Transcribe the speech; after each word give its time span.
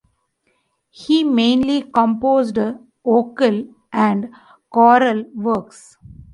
He 0.89 1.23
mainly 1.23 1.83
composed 1.83 2.57
vocal 3.05 3.65
and 3.93 4.31
choral 4.71 5.25
works. 5.35 5.95